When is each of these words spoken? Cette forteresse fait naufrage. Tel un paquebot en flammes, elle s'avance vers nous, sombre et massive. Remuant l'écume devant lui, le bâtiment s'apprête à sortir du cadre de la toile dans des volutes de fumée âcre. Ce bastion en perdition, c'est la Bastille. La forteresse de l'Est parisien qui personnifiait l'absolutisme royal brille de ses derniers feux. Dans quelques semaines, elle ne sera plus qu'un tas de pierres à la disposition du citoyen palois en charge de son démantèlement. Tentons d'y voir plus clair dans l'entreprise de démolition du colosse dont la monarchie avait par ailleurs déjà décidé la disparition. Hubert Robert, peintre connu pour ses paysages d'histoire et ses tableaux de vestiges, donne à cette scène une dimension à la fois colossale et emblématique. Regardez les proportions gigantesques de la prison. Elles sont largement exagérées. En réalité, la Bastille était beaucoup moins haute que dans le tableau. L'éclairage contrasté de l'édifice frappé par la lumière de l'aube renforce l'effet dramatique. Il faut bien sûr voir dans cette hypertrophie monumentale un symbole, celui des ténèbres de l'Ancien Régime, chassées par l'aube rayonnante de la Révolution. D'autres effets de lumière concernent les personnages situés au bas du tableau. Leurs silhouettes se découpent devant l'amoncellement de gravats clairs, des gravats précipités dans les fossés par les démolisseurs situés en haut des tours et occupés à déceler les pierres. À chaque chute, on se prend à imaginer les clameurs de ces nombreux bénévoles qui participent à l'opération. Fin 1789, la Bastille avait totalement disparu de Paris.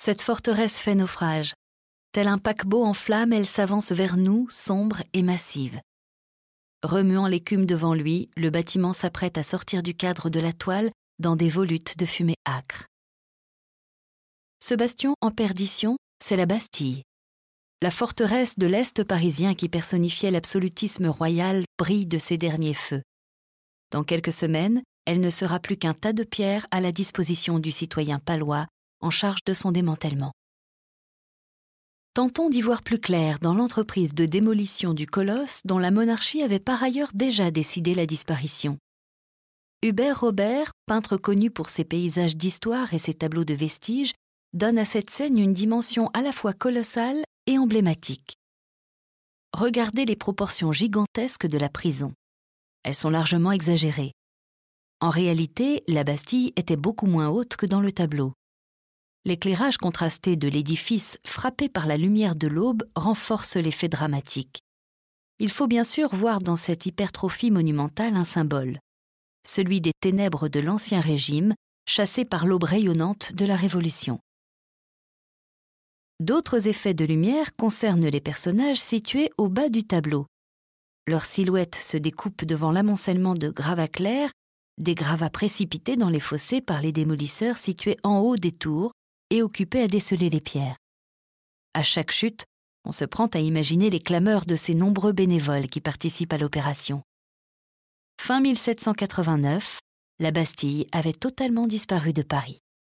Cette 0.00 0.22
forteresse 0.22 0.80
fait 0.80 0.94
naufrage. 0.94 1.54
Tel 2.12 2.28
un 2.28 2.38
paquebot 2.38 2.84
en 2.84 2.94
flammes, 2.94 3.32
elle 3.32 3.48
s'avance 3.48 3.90
vers 3.90 4.16
nous, 4.16 4.48
sombre 4.48 5.02
et 5.12 5.24
massive. 5.24 5.80
Remuant 6.84 7.26
l'écume 7.26 7.66
devant 7.66 7.94
lui, 7.94 8.30
le 8.36 8.50
bâtiment 8.50 8.92
s'apprête 8.92 9.36
à 9.38 9.42
sortir 9.42 9.82
du 9.82 9.96
cadre 9.96 10.30
de 10.30 10.38
la 10.38 10.52
toile 10.52 10.92
dans 11.18 11.34
des 11.34 11.48
volutes 11.48 11.98
de 11.98 12.06
fumée 12.06 12.36
âcre. 12.46 12.86
Ce 14.60 14.72
bastion 14.74 15.14
en 15.20 15.32
perdition, 15.32 15.96
c'est 16.22 16.36
la 16.36 16.46
Bastille. 16.46 17.02
La 17.82 17.90
forteresse 17.90 18.56
de 18.56 18.68
l'Est 18.68 19.02
parisien 19.02 19.56
qui 19.56 19.68
personnifiait 19.68 20.30
l'absolutisme 20.30 21.08
royal 21.08 21.64
brille 21.76 22.06
de 22.06 22.18
ses 22.18 22.38
derniers 22.38 22.72
feux. 22.72 23.02
Dans 23.90 24.04
quelques 24.04 24.32
semaines, 24.32 24.80
elle 25.06 25.18
ne 25.18 25.30
sera 25.30 25.58
plus 25.58 25.76
qu'un 25.76 25.94
tas 25.94 26.12
de 26.12 26.22
pierres 26.22 26.68
à 26.70 26.80
la 26.80 26.92
disposition 26.92 27.58
du 27.58 27.72
citoyen 27.72 28.20
palois 28.20 28.68
en 29.00 29.10
charge 29.10 29.44
de 29.44 29.54
son 29.54 29.72
démantèlement. 29.72 30.32
Tentons 32.14 32.50
d'y 32.50 32.62
voir 32.62 32.82
plus 32.82 32.98
clair 32.98 33.38
dans 33.38 33.54
l'entreprise 33.54 34.12
de 34.12 34.26
démolition 34.26 34.92
du 34.92 35.06
colosse 35.06 35.60
dont 35.64 35.78
la 35.78 35.90
monarchie 35.90 36.42
avait 36.42 36.58
par 36.58 36.82
ailleurs 36.82 37.12
déjà 37.14 37.50
décidé 37.50 37.94
la 37.94 38.06
disparition. 38.06 38.78
Hubert 39.82 40.20
Robert, 40.20 40.72
peintre 40.86 41.16
connu 41.16 41.50
pour 41.50 41.68
ses 41.68 41.84
paysages 41.84 42.36
d'histoire 42.36 42.92
et 42.92 42.98
ses 42.98 43.14
tableaux 43.14 43.44
de 43.44 43.54
vestiges, 43.54 44.14
donne 44.52 44.78
à 44.78 44.84
cette 44.84 45.10
scène 45.10 45.38
une 45.38 45.52
dimension 45.52 46.10
à 46.14 46.22
la 46.22 46.32
fois 46.32 46.52
colossale 46.52 47.22
et 47.46 47.58
emblématique. 47.58 48.34
Regardez 49.56 50.04
les 50.04 50.16
proportions 50.16 50.72
gigantesques 50.72 51.46
de 51.46 51.58
la 51.58 51.68
prison. 51.68 52.12
Elles 52.82 52.94
sont 52.94 53.10
largement 53.10 53.52
exagérées. 53.52 54.12
En 55.00 55.10
réalité, 55.10 55.84
la 55.86 56.02
Bastille 56.02 56.52
était 56.56 56.76
beaucoup 56.76 57.06
moins 57.06 57.28
haute 57.28 57.56
que 57.56 57.66
dans 57.66 57.80
le 57.80 57.92
tableau. 57.92 58.32
L'éclairage 59.28 59.76
contrasté 59.76 60.36
de 60.36 60.48
l'édifice 60.48 61.18
frappé 61.22 61.68
par 61.68 61.86
la 61.86 61.98
lumière 61.98 62.34
de 62.34 62.48
l'aube 62.48 62.84
renforce 62.96 63.56
l'effet 63.56 63.90
dramatique. 63.90 64.62
Il 65.38 65.50
faut 65.50 65.66
bien 65.66 65.84
sûr 65.84 66.14
voir 66.14 66.40
dans 66.40 66.56
cette 66.56 66.86
hypertrophie 66.86 67.50
monumentale 67.50 68.16
un 68.16 68.24
symbole, 68.24 68.80
celui 69.46 69.82
des 69.82 69.92
ténèbres 70.00 70.48
de 70.48 70.60
l'Ancien 70.60 71.02
Régime, 71.02 71.52
chassées 71.86 72.24
par 72.24 72.46
l'aube 72.46 72.64
rayonnante 72.64 73.34
de 73.34 73.44
la 73.44 73.54
Révolution. 73.54 74.18
D'autres 76.20 76.66
effets 76.66 76.94
de 76.94 77.04
lumière 77.04 77.52
concernent 77.52 78.08
les 78.08 78.22
personnages 78.22 78.80
situés 78.80 79.28
au 79.36 79.50
bas 79.50 79.68
du 79.68 79.84
tableau. 79.84 80.24
Leurs 81.06 81.26
silhouettes 81.26 81.74
se 81.74 81.98
découpent 81.98 82.46
devant 82.46 82.72
l'amoncellement 82.72 83.34
de 83.34 83.50
gravats 83.50 83.88
clairs, 83.88 84.30
des 84.78 84.94
gravats 84.94 85.28
précipités 85.28 85.96
dans 85.96 86.08
les 86.08 86.18
fossés 86.18 86.62
par 86.62 86.80
les 86.80 86.92
démolisseurs 86.92 87.58
situés 87.58 87.98
en 88.04 88.20
haut 88.20 88.36
des 88.36 88.52
tours 88.52 88.92
et 89.30 89.42
occupés 89.42 89.82
à 89.82 89.88
déceler 89.88 90.30
les 90.30 90.40
pierres. 90.40 90.76
À 91.74 91.82
chaque 91.82 92.10
chute, 92.10 92.44
on 92.84 92.92
se 92.92 93.04
prend 93.04 93.26
à 93.26 93.38
imaginer 93.38 93.90
les 93.90 94.00
clameurs 94.00 94.46
de 94.46 94.56
ces 94.56 94.74
nombreux 94.74 95.12
bénévoles 95.12 95.68
qui 95.68 95.80
participent 95.80 96.32
à 96.32 96.38
l'opération. 96.38 97.02
Fin 98.20 98.40
1789, 98.40 99.80
la 100.20 100.30
Bastille 100.30 100.86
avait 100.92 101.12
totalement 101.12 101.66
disparu 101.66 102.12
de 102.12 102.22
Paris. 102.22 102.60